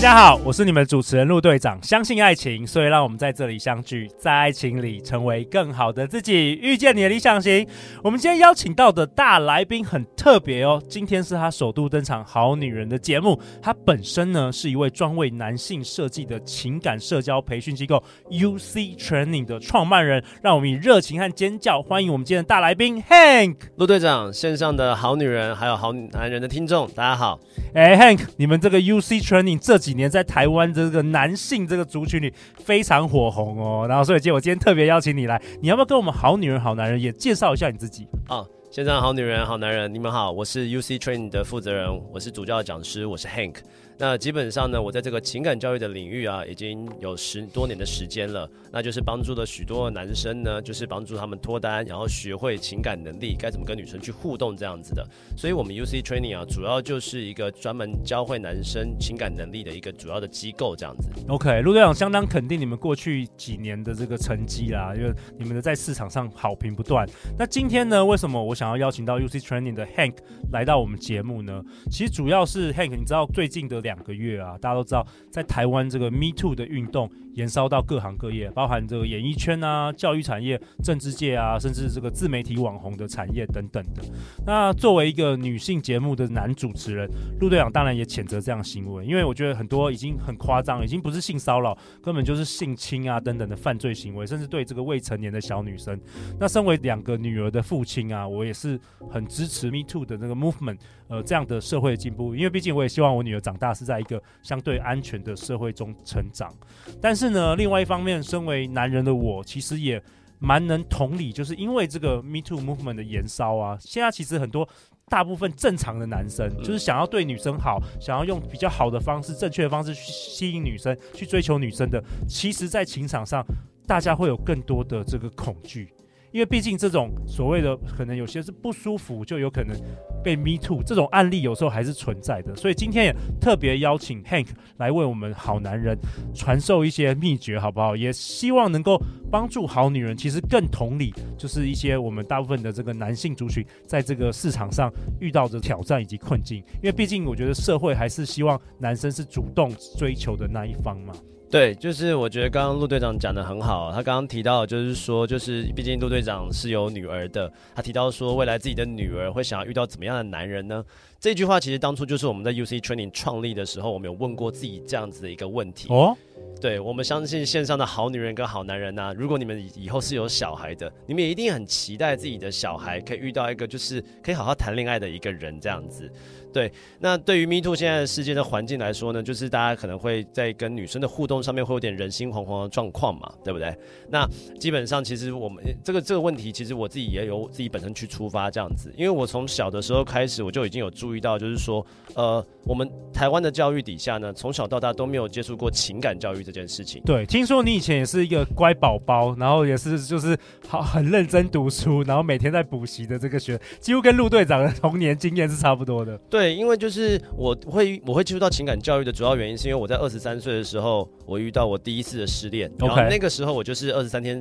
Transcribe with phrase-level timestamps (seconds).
[0.00, 1.78] 家好，我是你们主持人陆队长。
[1.82, 7.66] 相信爱情，所以让我们在这里相聚，在爱情里成为更好的自己，遇见你的理想型。
[8.02, 13.38] 我们今天邀请到的大来宾很特别哦，今天是他首度登场《好女人》的节目。
[13.60, 20.24] 他本身呢是一位专为男性设计的情感社交培训机构 UC Training 的创办人。
[20.42, 23.56] 让我们以热情和尖叫欢迎我们今天的大来宾 Hank。
[23.76, 27.38] 陆队长，线上的好女人还有好男人的听众，大家好。
[27.74, 38.46] 哎，Hank，你们这个 UC Training 这几几年在台湾这个男性这个族群里非常火红哦，然后所以今我今天特别邀请你来，你要不要跟我们好女人好男人也介绍一下你自己啊？
[38.70, 43.56] 现在好女人好男人，你们好，我是 UC Training 的负责人，我是主教讲师，我是 Hank。
[44.00, 48.50] 那基本上呢，我在这个情感教育的领域啊，已经有十多年的时间了。
[48.72, 55.06] 那就是帮助了许多男生呢，就是帮助他们脱单，然后学会情感能力，该怎么跟女生去互动这样子的。
[55.36, 61.10] 所以，我们 UC Training 啊，主要就是一个专门教会男生情感能力的一个主要的机构这样子。
[61.28, 67.06] OK，陆队长相当肯定你们过去几年的这个成绩啦，因为你们的在市场上好评不断。
[67.38, 70.14] 那今天呢，为什么我想要邀请到 UC Training 的 Hank
[70.52, 71.62] 来到我们节目呢？
[71.90, 84.02] 其实主要是 Hank，你知道最近的两两个月啊，大家都知道，在台湾这个 Me Too 的运动延烧到各行各业，包含这个演艺圈啊、教育产业、政治界啊，甚至这个自媒体网红的产业等等的。
[84.46, 95.98] 那作为一个女性节目的男主持人，陆队长当然也谴责这样行为，因为我觉得很多已经很夸张，已经不是性骚扰，根本就是性侵啊等等的犯罪行为，甚至对这个未成年的小女生。
[96.38, 98.78] 那身为两个女儿的父亲啊，我也是
[99.10, 106.54] 很支持 Me Too 的那个 movement，呃，这样的社会进步，因为毕竟我也希望我女儿长大是在一个相对安全的社会中成长。
[107.00, 110.02] 但是呢，另外一方面，身为男人的我，其实也
[110.38, 114.68] 蛮能同理，就是因为这个 Me Too movement 的延烧啊，现在其实很多
[115.08, 123.42] 大部分正常的男生，就是想要对女生好，想要用比较好的方式、正确的方式去吸引女生、去追求女生的，其实，在情场上，
[123.86, 125.92] 大家会有更多的这个恐惧。
[126.32, 129.76] 因为毕竟这种所谓的可能有些是不舒服，就有可能
[130.22, 134.46] 被 me too 这种案例有时候还是存在的，所以今天也特别邀请 Hank
[134.76, 135.98] 来为我们好男人
[136.34, 137.96] 传授一些秘诀，好不好？
[137.96, 146.58] 也希望能够帮助好女人，其实更同理，就是一些我们大部分的这个男性族群在这个市场上遇到的挑战以及困境。
[146.76, 151.12] 因为毕竟我觉得社会还是希望男生是主动追求的那一方嘛。
[151.50, 160.84] 对，就是我觉得刚刚陆队长讲的很好，他刚刚提到就是说，就是毕竟陆队长是有女儿的，他提到说未来自己的女儿会想要遇到怎么样的男人呢？
[161.20, 165.92] 这句话其实当初就是我们在 UC Training 创立的时候，我们有问过自己这样子的一个问题。
[165.92, 166.16] 哦，
[166.58, 176.10] 对，我们相信线上的好女人跟好男人呐、啊，如果你们以后是有小孩的，你们也一定很期待自己的小孩可以遇到一个就是可以好好谈恋爱的一个人这样子。
[176.52, 183.72] 对，那对于 Me Too 现在的世界的环境来说呢，就是大家可能会在跟女生的互动上面会有点人心惶惶的状况嘛，对不对？
[184.08, 191.84] 那基本上其实我们这个这个问题，其实我自己也有自己本身去出发这样子，因为我从小的时候开始，我就已经有注意到，就是说，
[192.14, 197.02] 呃，我们台湾的教育底下呢，从小到大都没有接触过情感教育这件事情。
[197.04, 200.38] 对，听说你以前也是一个乖宝宝，然后也是 就是
[200.68, 206.16] 好很认真读书，然后每天在补习的这个学，几乎跟陆队长的童年经验是差不多的。
[206.28, 206.50] 对。
[206.60, 212.70] 因为就是我会我会接触到情感教育的主要原因，是因为我在二十三岁的时候，我遇到我第一次的失恋。
[212.78, 214.38] 然后那个时候我就是二十三天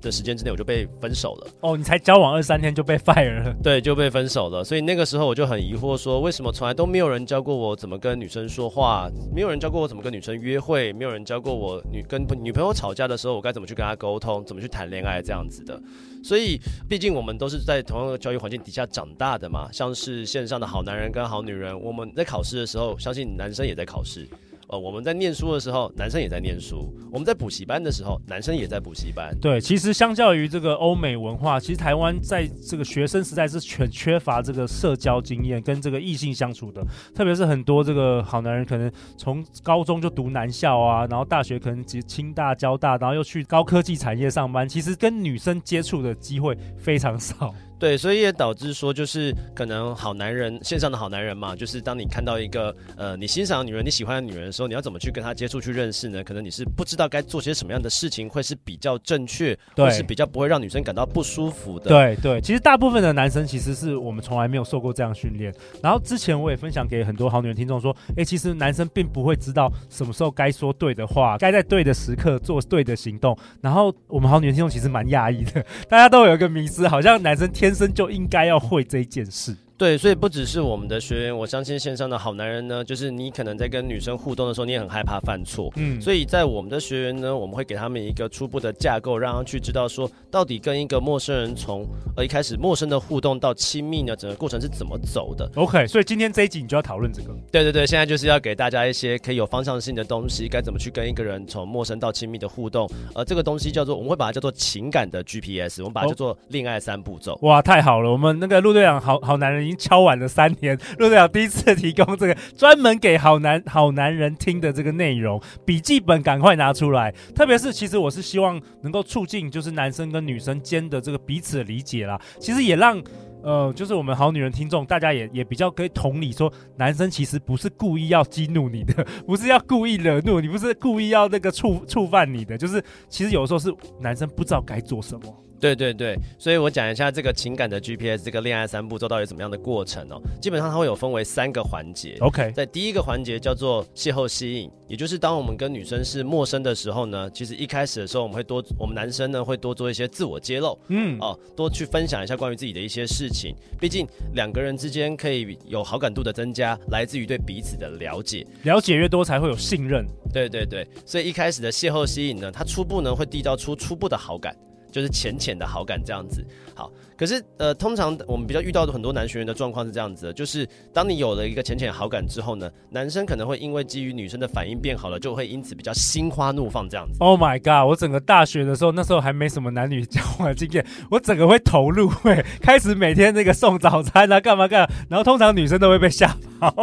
[0.00, 1.46] 的时间之内，我就被分手了。
[1.60, 3.54] 哦，你才交往二十三天就被 fire 了？
[3.62, 4.64] 对，就被分手了。
[4.64, 15.80] 所以那个时候我就很疑惑，说说为什么从来都没有人教过我怎么跟女生说话，没有人教过我怎么跟女生约会，没有人教过我女跟女朋友吵架的时候，我该怎么去跟她沟通，怎么去谈恋爱这样子的。
[16.24, 24.26] 所以，毕竟我们都是在同样的教育环境底下长大的嘛，像是线上的好男人跟好女人，我们在考试的时候，相信男生也在考试。
[24.70, 29.36] 呃，我们在念书的时候，男生也在念书；我们在补习班的时候，男生也在补习班。
[29.40, 47.52] 对，其实相较于这个欧美文化，其实台湾在这个学生时代是缺缺乏这个社交经验跟这个异性相处的，特别是很多这个好男人可能从高中就读男校啊，然后大学可能及清大、交大，然后又去高科技产业上班，其实跟女生接触的机会非常少。
[47.80, 56.22] 对，所以也导致说，就是可能好男人线上的好男人嘛，就是当你看到一个呃你欣赏的女人、你喜欢的女人的时候，你要怎么去跟她接触、去认识呢？
[56.22, 61.88] 可能你是不知道该做些什么样的事情会是比较正确，对或是比较不会让女生感到不舒服的。
[61.88, 65.50] 对对，其实大部分的男生其实是我们从来没有受过这样训练。
[65.82, 73.34] 然后之前我也分享给很多好女人听众说，哎，其实男生并不会知道什么时候该说对的话，该在对的时刻做对的行动。
[73.62, 79.54] 然后我们好女人听众其实蛮讶异的， 大家都有一个迷思，好像男生天天生就应该要会这一件事。
[79.80, 95.50] 对，所以不只是我们的学员，我相信线上的好男人呢，就是你可能在跟女生互动的时候，你也很害怕犯错，嗯，所以在我们的学员呢，我们会给他们一个初步的架构，让他去知道说，到底跟一个陌生人从呃一开始陌生的互动到亲密呢，整个过程是怎么走的。
[95.54, 97.34] OK，所以今天这一集你就要讨论这个。
[97.50, 102.86] 对对对，现在就是要给大家一些可以有方向性的东西，该怎么去跟一个人从陌生到亲密的互动。
[103.14, 107.38] 呃，这个东西叫做我们会把它叫做情感的 GPS，我们把它叫做恋爱三步骤。
[107.40, 110.50] 哇，太好了，我们那个陆队长好好男人已经敲完了三。
[110.60, 117.10] 年陆队长第一次提供这个专门给好男好男人听的这个内容，笔记本赶快拿出来。
[117.34, 122.20] 特别是，其实我是希望能够促进就是男生跟女生间的这个彼此的理解啦。
[122.38, 123.00] 其实也让
[123.42, 135.44] 呃，就是我们好女人听众，大家也也比较可以同理说，男生其实不是故意要激怒你的，不是要故意惹怒你，不是故意要那个触触犯你的，就是其实有时候是男生不知道该做什么。
[135.60, 140.20] 对对对，所以我讲一下这个情感的 GPS，这个恋爱三步骤到底怎么样的过程哦。
[140.40, 142.16] 基本上它会有分为三个环节。
[142.20, 153.54] OK，在第一个环节叫做邂逅吸引，也就是当我们跟女生是陌生的时候呢，其实一开始的时候我们会多，我们男生呢会多做一些自我揭露，嗯，哦，多去分享一下关于自己的一些事情。
[153.78, 160.06] 毕竟两个人之间可以有好感度的增加，来自于对彼此的了解，了解越多才会有信任。
[160.32, 164.56] 对对对，所以一开始的邂逅吸引呢，它初步呢会缔造出初步的好感。
[164.90, 166.44] 就是浅浅的好感这样子，
[166.74, 166.90] 好。
[167.16, 177.18] 可是，呃，通常我们比较遇到的很多男学员的状况是这样子的，就是当你有了一个浅浅好感之后呢，男生可能会因为基于女生的反应变好了，就会因此比较心花怒放这样子。
[177.20, 177.86] Oh my god！
[177.86, 186.34] 我整个大学的时候，那时候还没什么男女交往经验，我整个会投入，会 开始每天那个送早餐啊，干嘛干嘛，然后通常女生都会被吓。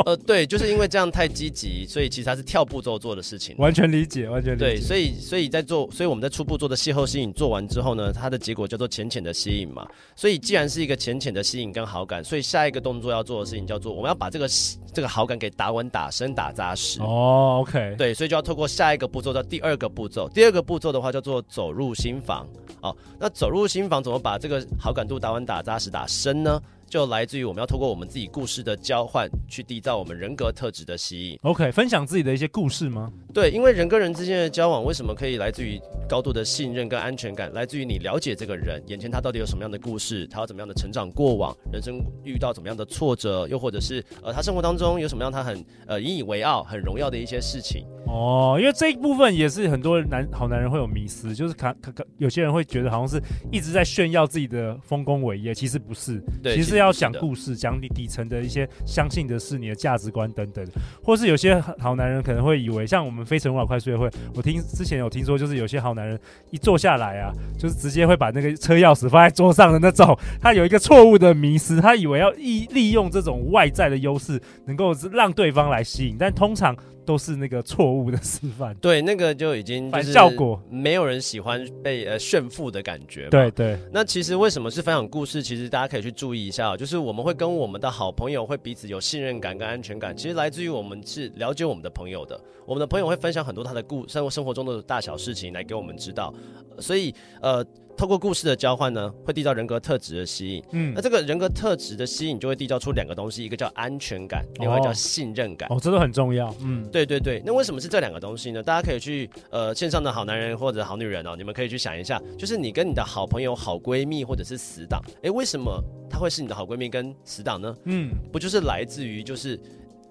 [0.06, 3.56] 呃，对，就是因为这样太积极，所以其实它是跳步骤做的事情。
[3.58, 4.66] 完全理解，完全理解。
[4.66, 9.88] 对，所以所以在做，所以我们在初步做的邂逅吸引做完之后呢，它的结果叫做浅浅的吸引嘛。
[10.16, 14.48] 所以既然是一个浅浅的吸引跟好感，所以下一个动作要做的事情叫做，我们要把这个
[14.94, 17.00] 这个好感给打稳、打深、打扎实。
[17.02, 20.28] 哦，OK，对，所以就要透过下一个步骤到第二个步骤。
[20.30, 22.48] 第二个步骤的话叫做走入心房。
[22.82, 26.62] 哦，那走入心房怎么把这个好感度打稳、打扎实、打深呢？
[26.90, 31.40] 就来自于我们要透过我们自己故事的交换，去缔造我们人格特质的吸引。
[31.44, 33.12] OK，分享自己的一些故事吗？
[33.34, 37.52] 对，因为人跟人之间的交往，为什么可以来自于高度的信任跟安全感？
[37.54, 47.86] 来自于你了解这个人，眼前他到底有什么样的故事，他有怎么样的成长过往，人生遇到怎么样的挫折，又或者是呃，他生活当中有什么样他很呃引以为傲、很荣耀的一些事情。
[48.08, 60.66] 哦，因为这一部分也是很多男好男人会有迷思，就是看看看有些人会觉得好像是一直在炫耀自己的丰功伟业，其实不是，对，其实要讲故事，讲你底层的一些相信的是你的价值观等等，
[61.04, 66.20] 或是有些好男人可能会以为，像我们非诚勿扰快速约会，我听之前有听说，就是有些好男人
[66.52, 76.76] 一坐下来啊，就是直接会把那个车钥匙放在桌上的那种，他有一个错误的迷失，他以为要利利用这种外在的优势，能够让对方来吸引，但通常。
[77.08, 83.30] 都是那个错误的示范， 对，那个就已经反效果，没有人喜欢被呃炫富的感觉。
[83.30, 85.42] 对对，那其实为什么是分享故事？
[85.42, 96.34] 其实大家可以去注意一下，就是我们会跟我们的好朋友会彼此有信任感跟安全感，其实来自于我们是了解我们的朋友的，我们的朋友会分享很多他的故生活生活中的大小事情来给我们知道，
[96.80, 97.66] 所以呃。
[97.98, 100.64] 透过故事的交换呢，会缔造人格特质的吸引。
[100.72, 105.68] 嗯，那这个人格特质的吸引就会缔造出两个东西，一个叫安全感，另外叫信任感。
[105.72, 106.56] 哦，这都很重要。
[106.62, 107.42] 嗯，对对对。
[107.44, 108.62] 那为什么是这两个东西呢？
[108.62, 117.76] 大家可以去呃线上的好男人或者好女人哦，你们可以去想一下，就是你跟你的好朋友、好闺蜜或者是死党，诶，为什么他会是你的好闺蜜跟死党呢？
[117.86, 119.60] 嗯，不就是来自于就是。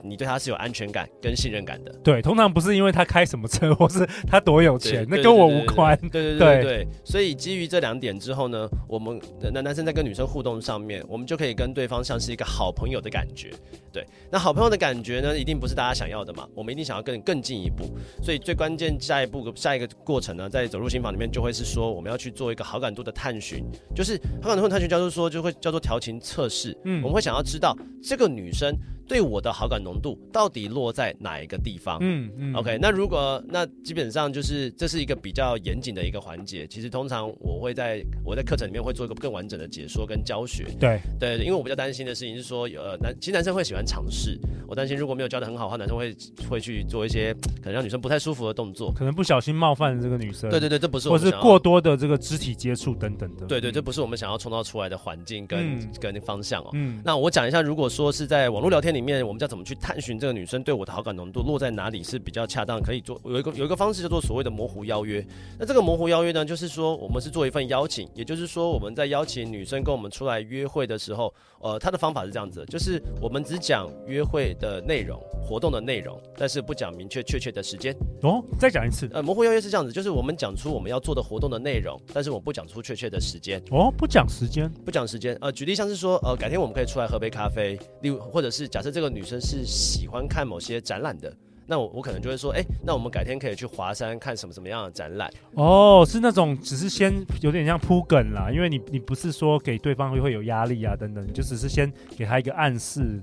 [0.02, 5.98] 你对他是有安全感跟信任感的，对，通常不是因为他开什么车，或是他多有钱，那跟我无关。
[6.12, 13.50] 对对对对，对，所以基于这两点之后呢，我们男男生在跟女生互动上面，我们就可以跟对方像是一个好朋友的感觉。
[13.92, 17.84] 对，那好朋友的感觉呢，一定不是大家想要的嘛，我们一定想要更更进一步。
[18.22, 26.76] 所以最关键下一步下一个过程呢，在走入心房里面就会是说，我们要去做一个好感度的探寻，就是好感度的探寻叫做说就会叫做调情测试。
[26.84, 28.76] 嗯，我们会想要知道这个女生。
[29.08, 31.98] 对我的好感浓度到底落在哪一个地方？
[32.00, 36.66] 嗯嗯，OK，那如果那基本上就是这是一个比较严谨的一个环节。
[36.66, 40.66] 其实通常我会在我在课程里面会做一个更完整的解说跟教学。
[40.80, 46.16] 对对，因为我比较担心的事情是说，呃，男其实男生会喜欢尝试，我担心如果没有教的很好的话，男生会
[46.50, 47.32] 会去做一些
[47.62, 50.50] 可能让女生不太舒服的动作，可能不小心冒犯了这个女生。
[50.50, 53.46] 对对对，这不是我或是过多的这个肢体接触等等的。
[53.46, 56.70] 对对，这不是我们想要创造出来的环境跟、嗯、跟方向哦。
[56.74, 65.24] 嗯，那我讲一下，如果说是在网络聊天里面，我们要怎么去探寻这个女生对我的好感浓度落在哪里是比较恰当，可以做有一个有一个方式叫做所谓的模糊邀约。
[65.58, 77.94] 那这个模糊邀约呢，就是说我们是做一份邀请，也就是说我们在邀请女生跟我们出来约会的时候，呃，她的方法是这样子，就是我们只讲约会的内容、活动的内容，但是不讲明确确切的时间。
[78.22, 79.08] 哦，再讲一次。
[79.12, 83.62] 呃，模糊邀约是这样子，就是我们讲出我们要做的活动的内容，但是我们不讲出确切的时间。
[83.70, 85.36] 哦，不讲时间，不讲时间。
[85.40, 91.34] 呃，举例像是说，呃，改天我们可以出来喝杯咖啡，例如或者是假设这个女生是喜欢看某些展览的，
[91.66, 95.30] 那我我可能就会说，哎、欸，那我们改天可以去华山看什么什么样的展览。
[95.54, 103.20] 哦，是那种只是先有点像铺梗啦，因为你你不是说给对方会会有压力啊等等，你就只是先给他一个暗示。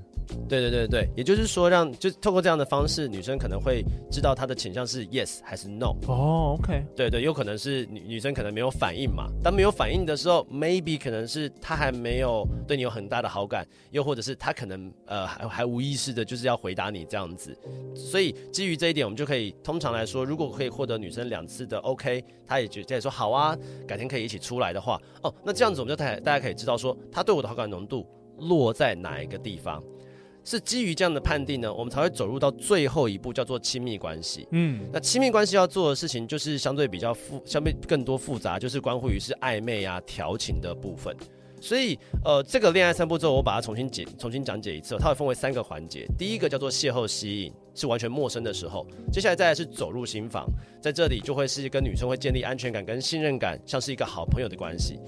[0.48, 5.94] 对对对对，也就是说让，让就透过这样的方式，女生可能会知道她的倾向是 yes 还是 no。
[6.08, 6.84] 哦，OK。
[6.96, 17.56] 对对，有可能是女女生可能没有反应嘛，当没有反应的时候，maybe 可能是她还没有对你有很大的好感，又或者是她可能呃还还无意识的就是要回答你这样子。
[17.94, 28.06] 所以基于这一点，我们就可以通常来说，如果可以获得女生两次的 OK，她也觉得说好啊，改天可以一起出来的话，哦，那这样子我们就大大家可以知道说，她对我的好感浓度
[28.40, 29.84] 落在哪一个地方。
[30.46, 34.46] 是基于这样的判定呢，我们才会走入到最后一步，叫做亲密关系。
[34.52, 41.16] 嗯，那亲密关系要做的事情，就是相对比较复，相对更多复杂，就是关乎于是暧昧啊、调情的部分。
[41.63, 46.05] 所以，呃，这个恋爱三步骤，我把它重新解、重新讲解一次，它会分为三个环节。
[46.17, 50.46] 第一个叫做邂逅吸引，是完全陌生的时候；接下来再来是走入心房，
[50.82, 55.00] 在这里就会是跟女生会建立安全感跟信任感，像是一个好朋友的关系。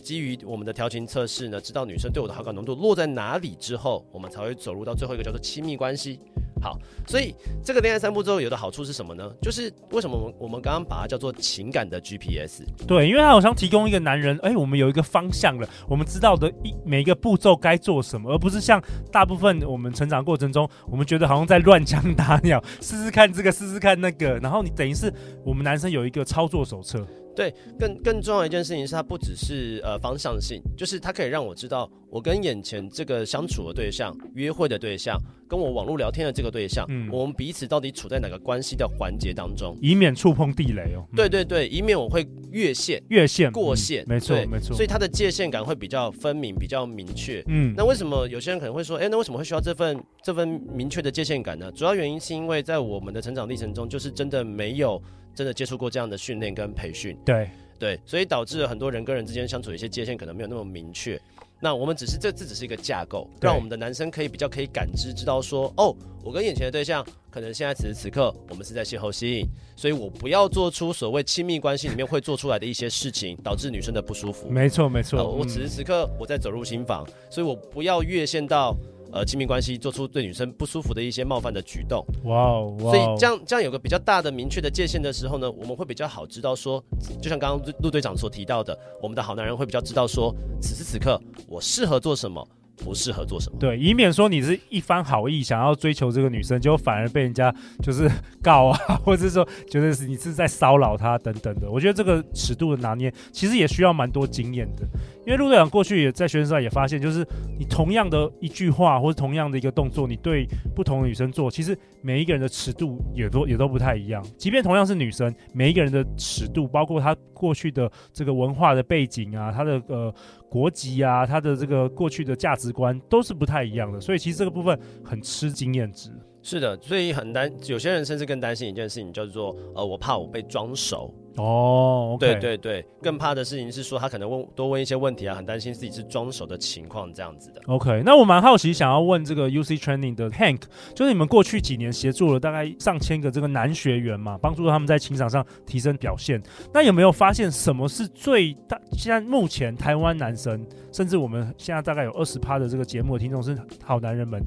[0.00, 6.20] 基于我们的调情测试呢，知道女生对我的好感浓度落在哪里之后，我们才会走入到最后一个叫做亲密关系。
[6.66, 7.32] 好，所以
[7.62, 9.30] 这个恋爱三步骤有的好处是什么呢？
[9.40, 12.64] 就是为什么我们我们刚刚把它叫做情感的 GPS？
[12.88, 18.82] 对，因为它好像提供一个男人，哎、我们有一个方向了，我们知道的一每一个步骤该做什么，而不是像
[19.12, 25.12] 大部分我们成长过程中，我们觉得好像在乱枪打鸟，试试看这个，试试看那个，然后你等于是
[25.44, 27.06] 我们男生有一个操作手册。
[27.36, 41.06] 对，更更重要的一件事情是，它不只是呃方向性，就是它可以让我知道，我跟眼前这个相处的对象、约会的对象，跟我网络聊天的这个对象，嗯，我们彼此到底处在哪个关系的环节当中，以免触碰地雷哦。
[41.12, 44.74] 嗯、对对对，以免我会越线、越线、过线，嗯、没错没错。
[44.74, 47.44] 所以它的界限感会比较分明、比较明确。
[47.48, 51.70] 嗯，那为什么有些人可能会说，哎，那为什么会需要这份这份明确的界限感呢？
[51.72, 55.00] 主要原因是因为在我们的成长历程中，就是真的没有
[55.36, 57.16] 真的接触过这样的训练跟培训。
[57.24, 57.48] 对。
[57.78, 61.20] 对，所以导致了很多人跟人之间相处的一些界限可能没有那么明确。
[61.60, 69.44] 那我们只是这这只是一个架构，让我们的男生可以比较可以感知，知道说，哦，我跟眼前的对象可能现在此时此刻我们是在邂逅吸引，
[69.76, 74.48] 所以我不要做出所谓亲密关系里面会做出来的一些事情，导致女生的不舒服。
[74.48, 78.74] 没错没错，我此时此刻我在走入新房，所以我不要越线到。
[79.16, 82.76] 呃，亲密关系做出对女生不舒服的一些冒犯的举动，哇哦！
[82.78, 86.82] 所以这样这样有个比较大的明确的界限的时候呢，我们会比较好知道说，
[87.20, 92.46] 就像刚刚陆队长所提到的，我们的好男人会比较知道说，此时此刻我适合做什么。
[92.78, 93.58] 不适合做什么？
[93.58, 97.50] 对，以免说你是一番好意想要追求这个女生，结果反而被人家
[97.82, 98.06] 就是
[98.44, 101.70] 告啊，或者是说觉得是你是在骚扰她等等的。
[101.70, 104.86] 我觉得这个尺度的拿捏，其实也需要蛮多经验的。
[105.26, 107.26] 因为陆队长过去也在学生时代也发现，就是
[107.58, 114.24] 你同样的一句话或者同样的一个动作，你对不同的女生做，其实每一个人的尺度也都也都不太一样。
[114.38, 120.14] 即便同样是女生，每一个人的尺度，包括她过去的这个文化的背景啊，她的呃。
[120.48, 126.08] 国籍啊，她的这个过去的价值观都是不太一样的，所以其实这个部分很吃经验值。
[126.40, 131.12] 是的，所以很担，有些人甚至更担心一件事情，叫做呃，我怕我被装熟。
[131.36, 137.60] 哦，okay、对对对，更怕的事情是说他可能问多问一些问题啊，很担心自己是装熟的情况这样子的。
[137.66, 140.62] OK，那我蛮好奇，想要问这个 UC Training 的 Hank，
[140.94, 146.42] 就是你们过去几年协助了大概上千个这个男学员嘛，帮助他们在情场上提升表现。
[146.72, 148.80] 那有没有发现什么是最大？
[148.92, 154.42] 现在目前台湾男生，甚至我们现在大概有二十趴的这个节目的听众是好男人们。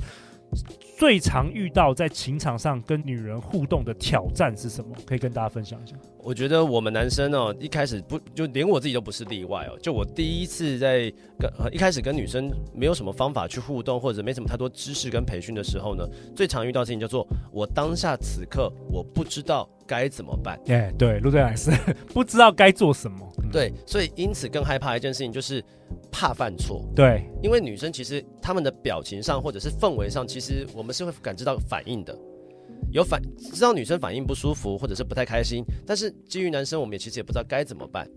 [0.97, 4.95] 最常遇到在情场上跟女人互动的挑战是什么？
[5.05, 5.95] 可以跟大家分享一下。
[6.21, 9.79] 我觉得我们男生哦，一开始不就连我自己都不是例外哦。
[9.81, 20.59] 就我第一次在跟一开始跟女生没有什么方法去互动，或者没什么太多知识跟培训的时候呢，最常遇到事情叫做我当下此刻我不知道该怎么办。
[20.67, 21.71] 哎，对，陆队长是
[22.13, 23.27] 不知道该做什么。
[23.51, 25.63] 对，所以因此更害怕一件事情就是
[26.11, 26.85] 怕犯错。
[26.95, 32.15] 对，因为女生其实她们的表情上或者是氛围上，其实我们是会感知到反应的。
[32.91, 33.19] 有反
[33.51, 38.07] 知道女生反应不舒服或者是不太开心，但是基于男生，我们也其实也不知道该怎么办。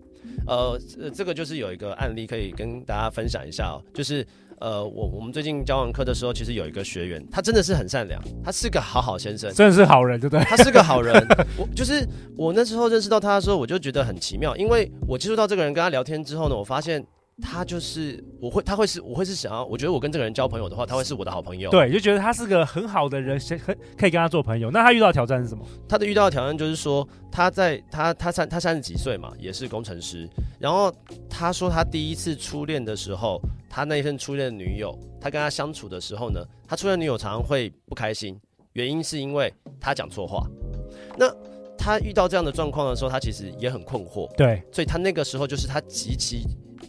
[0.47, 0.79] 呃，
[1.13, 4.25] 这个就是有一个案例可以跟大家分享一下哦，就是
[4.59, 10.43] 呃，我我们最近教完课的时候，其实有一个学员，他真的是很善良，他是个好好先生， 真的是好人，对不对？
[10.45, 11.13] 他是个好人。
[11.57, 17.05] 我就是我那时候认识到他的时候，我就觉得很奇妙，因为我接触到这个人跟他聊天之后呢，我发现。
[17.41, 21.71] 他就是我会，他会是我会是想要，我觉得我跟这个人交朋友的话，他会是我的好朋友。
[21.71, 24.69] 对，就觉得他是个很好的人，很可以跟他做朋友。
[24.69, 25.65] 那他遇到的挑战是什么？
[25.89, 30.29] 他的遇到的挑战就是说，他在他他三他三十几岁嘛，也是工程师。
[30.59, 30.93] 然后
[31.27, 38.39] 他说他第一次初恋的时候，他那一份初恋的女友，他跟他相处的时候呢，他初恋女友常常会不开心，
[38.73, 40.45] 原因是因为他讲错话。
[41.17, 41.25] 那
[41.77, 44.31] 他遇到这样的状况的时候，他其实也很困惑。
[44.35, 46.45] 对，所以他那个时候就是他极其。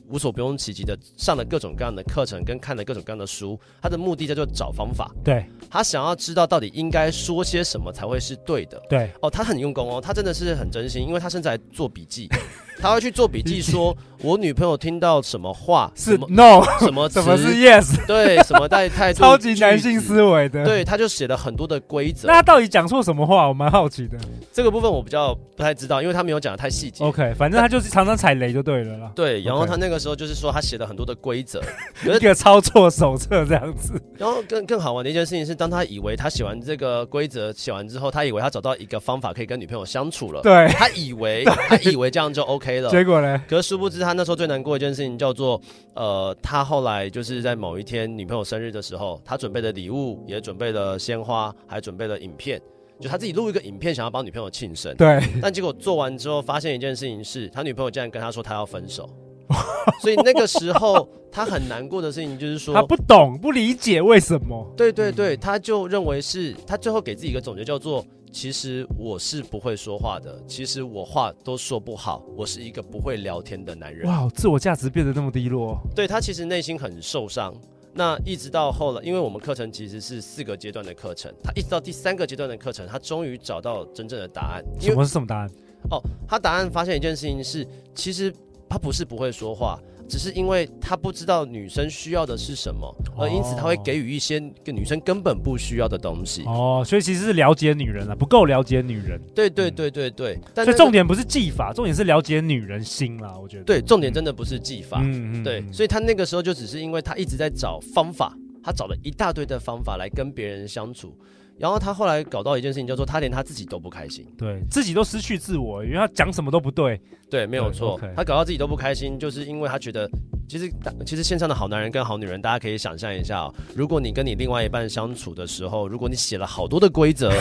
[0.08, 5.10] 无所不用其极的上了各种各样的课程，跟看了各种各样的书，他的目的叫做找方法。
[5.24, 8.80] 对，他想要知道到底应该说些什么才会是对的。
[8.88, 12.28] 对，哦，他很用功哦，他真的是很真心，因为他甚至还做笔记。
[12.80, 20.64] 他会去做笔记，说 我女朋友听到什么话是 no，什么 什么是 yes， 对，什么带态度，超级男性思维的。
[20.64, 22.28] 对，他就写了很多的规则。
[22.28, 23.48] 那他到底讲错什么话？
[23.48, 24.18] 我蛮好奇的。
[24.52, 27.04] 这个部分我比较不太知道，因为他没有讲的太细节。
[27.04, 29.12] OK，反正他就是常常踩雷就对了啦。
[29.14, 31.60] 对，然后他那个时候就是说他写了很多的规则，
[32.04, 33.92] 一个操作手册这样子。
[34.16, 40.40] 然后更更好玩的一件事情是，当他以为他写完这个规则写完之后，他以为他找到一个方法可以跟女朋友相处了。
[40.40, 42.90] 对，他以为他以为这样就 OK 了。
[42.90, 43.42] 结果呢？
[43.48, 45.60] 可是殊不知，他那时候最难过的一件事情叫做，
[45.94, 52.60] 呃，他后来就是在某一天女朋友生日的时候，他准备的礼物也准备了鲜花，还准备了影片，
[53.00, 54.94] 就他自己录一个影片，想要帮女朋友庆生。
[54.96, 55.20] 对。
[55.42, 59.08] 但结果做完之后，发现一件事情是，他女朋友竟然跟他说他要分手。
[60.00, 64.66] 所以那个时候他很难过的事情就是说，他不懂不理解为什么。
[64.76, 68.04] 对对对，他就认为是他最后给自己一个总结叫做。
[68.34, 74.08] 其实我是不会说话的，其实我话都说不好，我是一个不会聊天的男人。
[74.08, 75.78] 哇，自我价值变得那么低落。
[75.94, 77.54] 对，他其实内心很受伤。
[77.92, 84.64] 那一直到后来，因为我们课程其实是四个阶段的课程，他一直到第三个阶段的课程，他终于找到真正的答案。
[84.80, 85.48] 什么是什么答案？
[85.92, 88.34] 哦，他答案发现一件事情是，其实
[88.68, 89.78] 他不是不会说话。
[90.08, 96.42] 只是因为他不知道女生需要的是什么，而因此他会给予一些跟女生根本不需要的东西。
[96.44, 99.20] 哦，所以其实是了解女人啊，不够了解女人。
[99.34, 100.38] 对对对对对。
[100.54, 103.36] 所以重点不是技法，重点是了解女人心啦。
[103.40, 103.64] 我觉得。
[103.64, 105.00] 对，重点真的不是技法。
[105.02, 105.44] 嗯嗯。
[105.44, 111.16] 对，所以他那个时候就只是因为他一直在找方法，他找了一大堆的方法来跟别人相处。
[111.58, 118.00] 然后他后来搞到一件事情，叫做他连他自己都不开心，对自己都失去自我，因为他讲什么都不对，对，没有错。
[118.16, 120.10] 他搞到自己都不开心，就是因为他觉得，
[120.48, 120.70] 其实
[121.06, 127.32] 其实线上的好男人跟好女人，大家可以想象一下哦，如果你跟你另外一半相处的时候，如果你写了好多的规则。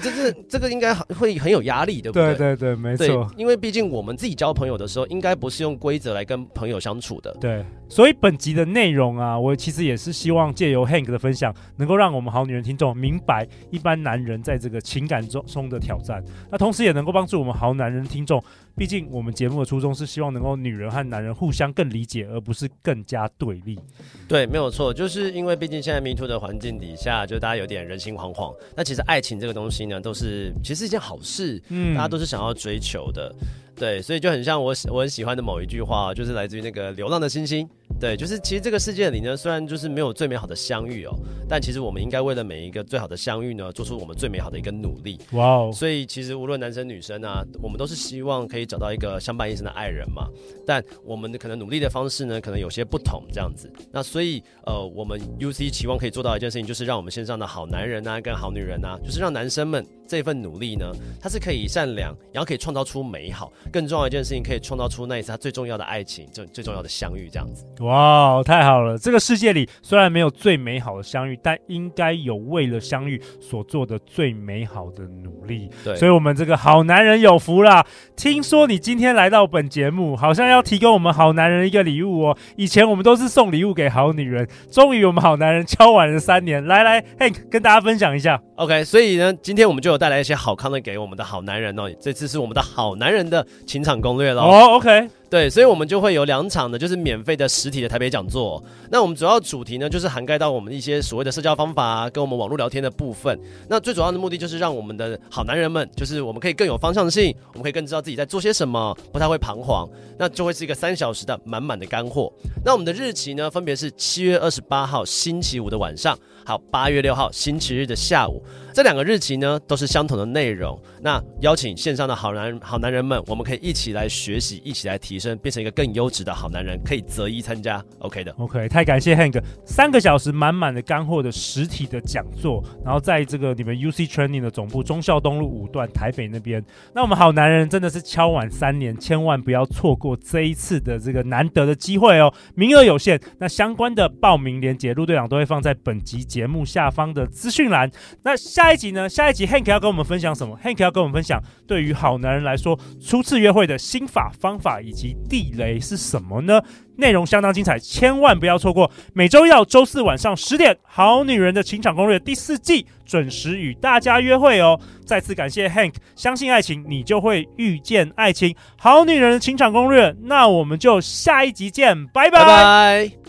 [0.00, 2.34] 这是这个应该会很有压力，对不对？
[2.34, 3.30] 对对对，没错。
[3.36, 7.34] 因为毕竟我们自己交朋友的时候，应该不是用规则来跟朋友相处的。
[7.40, 18.42] 对，所以本集的内容啊，我其实也是希望借由 Hank 的分享，能够让我们好女人听众明白一般男人在这个情感中中的挑战，那同时也能够帮助我们好男人听众。
[18.76, 23.78] 毕竟我们节目的初衷是希望能够女人和男人互相更理解，而不是更加对立。
[24.26, 28.54] 对，没有错，就是因为毕竟现在 Me Too 的环境底下，就大家有点人心惶惶。
[28.76, 33.34] 那其实爱情这个东西呢，都是其实是一件好事，嗯，大家都是想要追求的。
[33.76, 37.68] 对，所以就很像我我很喜欢的某一句话，就是来自于那个流浪的星星。
[38.00, 41.14] 对，就是其实这个世界里呢，虽然就是没有最美好的相遇哦，
[41.48, 45.18] 但其实我们应该为了每一个最好的相遇呢，做出我们最美好的一个努力。
[45.32, 45.70] 哇哦！
[45.72, 50.28] 所以其实无论男生女生啊，我们都是希望可以找到一个相伴一生的爱人嘛。
[50.66, 53.72] 但我们的可能努力的方式呢，可能有些不同这样子。
[53.92, 63.52] 那所以呃，我们 UC 期望可以做到一件事情，就是让我们线上的好男人啊，跟好女人啊，就是让男生们这份努力呢，它是可以善良，然后可以创造出美好。
[63.72, 67.64] 更重要一件事情，可以创造出那一次他最重要的爱情，最最重要的相遇，这样子。
[67.80, 68.96] 哇，太好了！
[68.98, 75.68] 这个世界里虽然没有最美好的相遇，但应该有为了相遇所做的最美好的努力。
[75.82, 77.84] 对，所以我们这个好男人有福啦！
[78.16, 82.38] 听说你今天来到本节目，好像要提供我们好男人一个礼物哦。
[82.56, 88.40] 以前我们都是送礼物给好女人，终于我们好男人敲完了三年，来来，Hank 跟大家分享一下。
[88.56, 91.90] OK，所以呢，今天我们就有带来一些好康的给我们的好男人哦。
[92.00, 94.42] 这次是我们的好男人的情场攻略喽。
[94.42, 95.08] 哦、oh，OK。
[95.30, 98.62] 对，所以我们就会有两场的，就是免费的实体的台北讲座。
[98.88, 103.36] 那我们主要主题呢，就是涵盖到我们一些所谓的社交方法啊，跟我们网络聊天的部分。
[103.68, 109.88] 那最主要的目的就是让我们的好男人们，就是我们可以更有方向性，我们可以更知道自己在做些什么，不太会彷徨。
[110.16, 112.32] 那就会是一个三小时的满满的干货。
[112.64, 118.40] 那我们的日期呢，分别是七月二十八号星期五的晚上，还有八月六号星期日的下午。
[118.74, 120.76] 这两个日期呢，都是相同的内容。
[121.00, 125.38] 那邀请线上的好男好男人们，我们可以一起来学习，一起来提升。
[125.38, 147.88] 变成一个更优质的好男人，可以择一参加，OK 的，OK，太感谢 Hank，三个小时满满的干货的实体的讲座，然后在这个你们 UC Training 的总部忠孝东路五段台北那边，那我们好男人真的是敲碗三年，千万不要错过这一次的这个难得的机会哦，名额有限，那相关的报名链接陆队长都会放在本集节目下方的资讯栏。
[148.22, 149.06] 那下下一集呢？
[149.06, 155.14] 下一集 Hank 要跟我们分享什么？Hank 要跟我们分享对于好男人来说初次约会的心法方法以及。
[155.28, 156.62] 地雷是什么呢？
[156.96, 158.90] 内容相当精彩，千万不要错过。
[159.12, 164.80] 每周一到周四晚上十点，《好女人的情场攻略》第四季准时与大家约会哦。
[165.04, 168.50] 再次感谢 Hank，相信爱情，你就会遇见爱情。
[168.78, 172.38] 《好女人的情场攻略》，那我们就下一集见，拜拜。
[172.38, 173.23] 拜拜。